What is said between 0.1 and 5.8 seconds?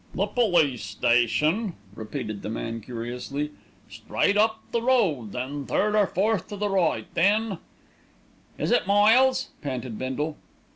"The police station?" repeated the man curiously. "Straight up the road, then